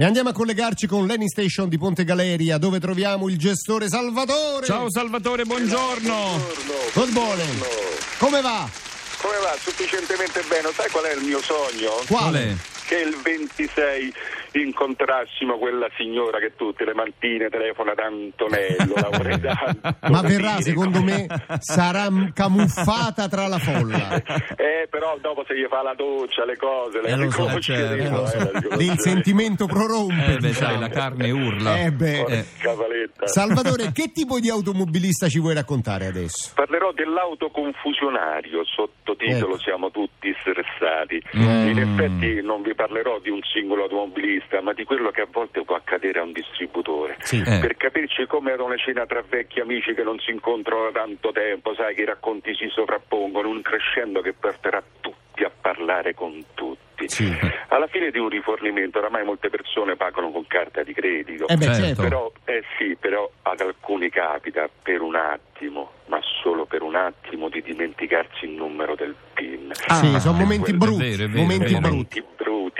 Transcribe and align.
E 0.00 0.04
andiamo 0.06 0.30
a 0.30 0.32
collegarci 0.32 0.86
con 0.86 1.06
l'Eni 1.06 1.28
Station 1.28 1.68
di 1.68 1.76
Ponte 1.76 2.04
Galeria, 2.04 2.56
dove 2.56 2.80
troviamo 2.80 3.28
il 3.28 3.36
gestore 3.36 3.86
Salvatore. 3.86 4.64
Ciao 4.64 4.90
Salvatore, 4.90 5.44
buongiorno. 5.44 6.40
Good 6.94 7.10
morning. 7.10 7.62
Come 8.16 8.40
va? 8.40 8.66
Come 9.20 9.36
va? 9.42 9.54
Sufficienmente 9.60 10.42
bene. 10.48 10.70
Sai 10.74 10.88
qual 10.88 11.04
è 11.04 11.12
il 11.12 11.22
mio 11.22 11.42
sogno? 11.42 12.00
Qual 12.06 12.32
è? 12.32 12.50
Che 12.86 12.96
il 12.96 13.14
26 13.22 14.14
incontrassimo 14.52 15.58
quella 15.58 15.88
signora 15.96 16.38
che 16.38 16.52
tutte 16.56 16.84
le 16.84 16.94
mattine 16.94 17.48
telefona 17.48 17.94
da 17.94 18.04
Antonello, 18.06 18.94
la 18.94 19.08
vorrei 19.10 19.40
tanto. 19.40 19.96
Ma 20.10 20.20
verrà, 20.22 20.48
capire 20.56 20.62
secondo 20.62 20.98
come- 20.98 21.26
me, 21.28 21.58
sarà 21.60 22.08
camuffata 22.34 23.28
tra 23.28 23.46
la 23.46 23.58
folla. 23.58 24.22
Eh, 24.60 24.88
però 24.90 25.16
dopo 25.20 25.44
se 25.46 25.56
gli 25.56 25.66
fa 25.68 25.82
la 25.82 25.94
doccia, 25.94 26.44
le 26.44 26.56
cose, 26.56 27.00
le 27.00 27.08
Eh, 27.26 27.30
so, 27.30 27.58
certo, 27.60 28.26
so. 28.26 28.36
eh, 28.72 28.76
Lì 28.76 28.86
il 28.86 28.98
sentimento 28.98 29.66
prorompe. 29.66 30.34
Eh 30.34 30.36
beh, 30.36 30.48
diciamo. 30.48 30.70
sai, 30.72 30.78
la 30.80 30.88
carne 30.88 31.30
urla. 31.30 31.78
Eh 31.80 31.90
beh. 31.92 32.44
Salvatore, 33.24 33.90
che 33.92 34.10
tipo 34.12 34.38
di 34.38 34.48
automobilista 34.50 35.28
ci 35.28 35.38
vuoi 35.40 35.54
raccontare 35.54 36.06
adesso? 36.06 36.52
Parlerò 36.54 36.92
dell'autoconfusionario, 36.92 38.64
sottotitolo 38.64 39.54
Ecco. 39.54 39.58
Siamo 39.58 39.90
tutti 39.90 40.34
stressati. 40.40 41.22
Mm. 41.36 41.68
In 41.68 41.78
effetti 41.78 42.40
non 42.42 42.62
vi 42.62 42.74
parlerò 42.74 43.18
di 43.20 43.28
un 43.30 43.40
singolo 43.42 43.82
automobilista, 43.84 44.39
ma 44.62 44.72
di 44.72 44.84
quello 44.84 45.10
che 45.10 45.22
a 45.22 45.28
volte 45.30 45.62
può 45.62 45.76
accadere 45.76 46.18
a 46.20 46.22
un 46.22 46.32
distributore. 46.32 47.16
Sì. 47.20 47.42
Eh. 47.46 47.58
Per 47.60 47.76
capirci 47.76 48.26
come 48.26 48.52
era 48.52 48.62
una 48.62 48.76
cena 48.76 49.06
tra 49.06 49.22
vecchi 49.28 49.60
amici 49.60 49.94
che 49.94 50.02
non 50.02 50.18
si 50.18 50.30
incontrano 50.30 50.90
da 50.90 51.00
tanto 51.00 51.32
tempo, 51.32 51.74
sai 51.74 51.94
che 51.94 52.02
i 52.02 52.06
racconti 52.06 52.54
si 52.54 52.68
sovrappongono, 52.68 53.48
un 53.48 53.62
crescendo 53.62 54.20
che 54.20 54.32
porterà 54.32 54.82
tutti 55.00 55.44
a 55.44 55.50
parlare 55.60 56.14
con 56.14 56.42
tutti. 56.54 57.08
Sì. 57.08 57.34
Alla 57.68 57.86
fine 57.86 58.10
di 58.10 58.18
un 58.18 58.28
rifornimento 58.28 58.98
oramai 58.98 59.24
molte 59.24 59.48
persone 59.48 59.96
pagano 59.96 60.30
con 60.30 60.46
carta 60.46 60.82
di 60.82 60.92
credito. 60.92 61.46
Eh 61.48 61.56
beh, 61.56 61.64
Certo. 61.64 61.80
certo. 61.82 62.02
Però, 62.02 62.32
eh 62.44 62.62
sì, 62.76 62.94
però 63.00 63.30
ad 63.42 63.60
alcuni 63.60 64.10
capita 64.10 64.68
per 64.82 65.00
un 65.00 65.14
attimo, 65.14 65.92
ma 66.06 66.20
solo 66.42 66.66
per 66.66 66.82
un 66.82 66.94
attimo, 66.96 67.48
di 67.48 67.62
dimenticarsi 67.62 68.44
il 68.44 68.50
numero 68.50 68.94
del 68.96 69.14
PIN. 69.32 69.72
Ah, 69.86 69.94
sì, 69.94 70.20
sono 70.20 70.36
è 70.36 70.40
momenti 70.42 70.72
brutti. 70.74 71.06
è 71.06 71.16
vero, 71.16 71.24
è 71.24 71.28
vero, 71.28 71.40
momenti 71.40 71.78
brutti. 71.78 72.24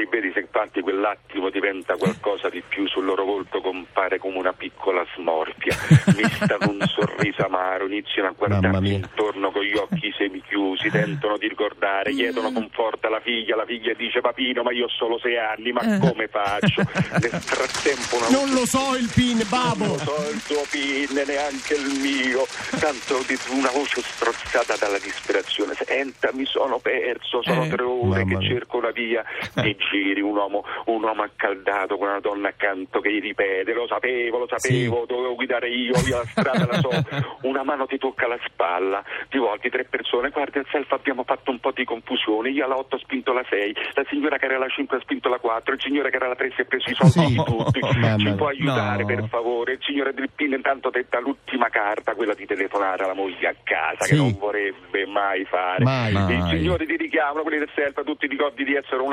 Brutti, 0.00 0.06
vedi 0.10 0.32
se 0.32 0.40
infatti 0.40 0.80
quell'attimo 0.80 1.50
diventa 1.50 1.96
qualcosa 1.96 2.48
di 2.48 2.62
più, 2.66 2.86
sul 2.88 3.04
loro 3.04 3.24
volto 3.24 3.60
compare 3.60 4.18
come 4.18 4.38
una 4.38 4.52
piccola 4.52 5.04
smorfia, 5.14 5.76
mistano 6.16 6.70
un 6.70 6.80
sorriso 6.86 7.44
amaro, 7.44 7.86
iniziano 7.86 8.28
a 8.28 8.34
guardarsi 8.36 8.92
intorno 8.94 9.50
con 9.50 9.62
gli 9.62 9.76
occhi 9.76 10.12
semichiusi, 10.16 10.90
tentano 10.90 11.36
di 11.36 11.48
ricordare, 11.48 12.12
chiedono 12.12 12.52
conforto 12.52 13.06
alla 13.06 13.20
figlia, 13.20 13.56
la 13.56 13.64
figlia 13.66 13.92
dice 13.94 14.20
papino 14.20 14.62
ma 14.62 14.72
io 14.72 14.84
ho 14.86 14.88
solo 14.88 15.18
sei 15.18 15.36
anni, 15.38 15.72
ma 15.72 15.80
come 15.98 16.28
faccio? 16.28 16.82
Nel 17.20 17.40
frattempo 17.40 18.16
una 18.16 18.28
Non 18.30 18.50
lo 18.54 18.64
so 18.66 18.96
il 18.96 19.10
PIN, 19.14 19.38
non 19.38 19.46
babo. 19.48 19.98
so 19.98 20.30
il 20.30 20.42
tuo 20.44 20.62
PIN, 20.70 21.22
neanche 21.26 21.74
il 21.74 21.98
mio. 22.00 22.46
Tanto 22.78 23.22
di 23.26 23.36
una 23.50 23.70
voce 23.70 24.00
strozzata 24.02 24.76
dalla 24.76 24.98
disperazione. 24.98 25.74
Senta, 25.74 26.30
mi 26.32 26.44
sono 26.46 26.78
perso, 26.78 27.42
sono 27.42 27.64
Eh, 27.64 27.68
tre 27.68 27.82
ore 27.82 28.24
che 28.24 28.36
mia. 28.36 28.48
cerco 28.48 28.78
una 28.78 28.90
via. 28.90 29.24
Ti 29.54 29.76
giri 29.90 30.20
un 30.20 30.36
uomo, 30.36 30.64
un 30.86 31.02
uomo 31.02 31.22
accaldato 31.22 31.96
con 31.96 32.08
una 32.08 32.20
donna 32.20 32.48
accanto 32.48 33.00
che 33.00 33.12
gli 33.12 33.20
ripete: 33.20 33.72
Lo 33.72 33.86
sapevo, 33.86 34.38
lo 34.38 34.48
sapevo, 34.48 35.04
dovevo 35.06 35.34
guidare 35.34 35.68
io, 35.68 35.92
io 36.06 36.16
la 36.18 36.24
strada 36.26 36.66
la 36.66 36.78
so. 36.78 36.88
Una 37.42 37.62
mano 37.64 37.86
ti 37.86 37.98
tocca 37.98 38.26
la 38.28 38.38
spalla, 38.46 39.02
ti 39.28 39.38
volti 39.38 39.70
tre 39.70 39.84
persone. 39.84 40.30
Guarda 40.30 40.60
il 40.60 40.66
self, 40.70 40.90
abbiamo 40.92 41.24
fatto 41.24 41.50
un 41.50 41.58
po' 41.58 41.72
di 41.72 41.84
confusione. 41.84 42.50
Io 42.50 42.64
alla 42.64 42.76
8 42.76 42.96
ho 42.96 42.98
spinto 42.98 43.32
la 43.32 43.44
6, 43.48 43.74
la 43.94 44.04
signora 44.08 44.36
che 44.38 44.44
era 44.44 44.58
la 44.58 44.68
5 44.68 44.96
ha 44.96 45.00
spinto 45.00 45.28
la 45.28 45.38
4, 45.38 45.74
il 45.74 45.80
signore 45.80 46.10
che 46.10 46.16
era 46.16 46.28
la 46.28 46.34
3 46.36 46.52
si 46.54 46.60
è 46.62 46.64
preso 46.64 46.90
i 46.90 46.94
soldi 46.94 47.10
Sì. 47.10 47.26
di 47.34 47.42
tutti. 47.44 47.80
Mamma 47.98 48.16
Ci 48.18 48.32
può 48.34 48.46
aiutare 48.48 49.02
No. 49.02 49.06
per 49.06 49.28
favore? 49.28 49.72
Il 49.72 49.78
signore 49.82 50.12
del 50.12 50.30
PIN 50.34 50.52
intanto 50.52 50.90
tetta 50.90 51.18
l'ultima 51.20 51.68
carta, 51.68 52.14
quella 52.14 52.34
di 52.34 52.44
telefonare 52.46 53.04
alla 53.04 53.14
moglie 53.14 53.48
a 53.48 53.54
casa, 53.62 54.04
Sì. 54.04 54.10
che 54.14 54.16
non 54.16 54.36
vorrebbe 54.38 55.06
mai 55.06 55.44
fare. 55.46 55.82
Mai. 55.84 56.12
Mai. 56.12 56.36
I 56.36 56.58
signori 56.58 56.86
ti 56.86 56.96
richiamano, 56.96 57.42
quelli 57.42 57.58
del 57.58 57.70
self, 57.74 58.04
tu 58.04 58.14
ti 58.16 58.26
ricordi 58.26 58.64
di 58.64 58.74
essere 58.74 59.00
un 59.02 59.12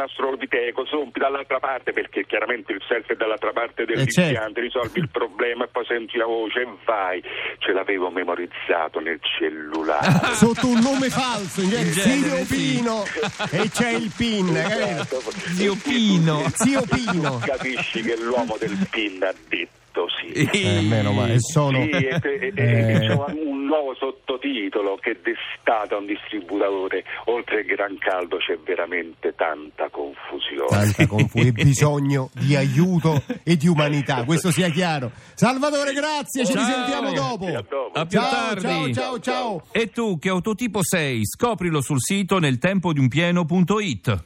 sompi 0.88 1.20
dall'altra 1.20 1.60
parte, 1.60 1.92
perché 1.94 2.26
chiaramente 2.26 2.72
il 2.74 2.82
self 2.88 3.08
è 3.08 3.16
dall'altra 3.16 3.52
parte 3.52 3.84
Eh, 3.84 3.86
dell'impianto, 3.86 4.60
risolvi 4.62 5.00
il 5.00 5.10
problema 5.12 5.66
e 5.66 5.68
poi 5.68 5.86
senti 5.86 6.18
la 6.18 6.26
voce 6.26 6.62
e 6.62 6.68
vai. 6.86 7.22
Ce 7.60 7.72
l'avevo 7.72 8.10
memorizzato 8.10 9.00
nel 9.00 9.20
cellulare. 9.22 10.34
Sotto 10.36 10.68
un 10.68 10.80
nome 10.80 11.10
falso, 11.10 11.62
in 11.62 11.70
genere, 11.70 11.88
In 11.88 11.94
genere, 11.94 12.44
Zio 12.44 12.46
sì. 12.46 12.56
Pino. 12.56 13.04
E 13.52 13.70
c'è 13.70 13.90
il 13.92 14.12
PIN. 14.16 14.54
capito? 14.54 15.22
Zio 15.56 15.76
Pino. 15.76 16.44
Zio 16.54 16.82
Pino. 16.90 17.40
Capisci 17.44 18.02
che 18.02 18.16
l'uomo 18.20 18.56
del 18.60 18.78
PIN 18.90 19.24
ha 19.24 19.34
detto 19.48 19.76
sì. 20.08 20.32
Eh, 20.32 20.82
meno 20.82 21.12
male. 21.12 21.34
E 21.36 21.40
sono... 21.40 21.82
Sì, 21.84 21.90
e, 21.90 22.20
e- 22.22 22.22
e- 22.22 22.54
Eh. 22.56 22.94
e 22.96 23.00
c'è 23.00 23.14
un 23.14 23.66
nuovo 23.66 23.96
sottotitolo 23.96 24.98
che 25.02 25.18
destata 25.24 25.98
un 25.98 26.06
distributore. 26.06 27.04
Oltre 27.26 27.62
il 27.62 27.66
gran 27.66 27.98
caldo 27.98 28.38
c'è 28.38 28.58
veramente 28.66 29.34
tanta 29.36 29.90
confusione. 29.90 30.68
Tanta 30.70 31.08
confusione, 31.10 31.52
bisogno 31.52 32.30
di 32.34 32.56
aiuto 32.56 33.22
e 33.44 33.56
di 33.58 33.68
umanità, 33.68 34.24
questo 34.26 34.52
sia 34.52 34.70
chiaro. 34.70 35.12
Salvatore, 35.34 35.94
grazie, 35.94 36.46
ci 36.46 36.54
Ciao. 36.54 36.66
risentiamo 36.66 37.14
dopo. 37.14 37.46
A 37.48 37.64
dopo. 37.68 37.92
A 37.94 38.06
più 38.06 38.20
Ciao, 38.20 38.30
tardi. 38.32 38.62
ciao, 38.62 38.94
ciao, 38.94 39.20
ciao. 39.20 39.64
E 39.72 39.90
tu 39.90 40.18
che 40.20 40.30
autotipo 40.30 40.80
sei? 40.84 41.26
Scoprilo 41.26 41.82
sul 41.82 42.00
sito 42.00 42.40
nel 42.40 42.58
tempo 42.58 42.94
di 42.94 43.00
un 43.00 43.08
pieno.it. 43.08 44.26